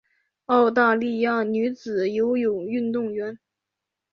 [0.47, 3.37] 澳大利亚女子游泳运动员。